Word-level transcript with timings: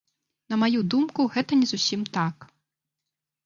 На 0.53 0.57
маю 0.61 0.79
думку, 0.93 1.27
гэта 1.37 1.61
не 1.61 1.67
зусім 1.75 2.01
так. 2.19 2.51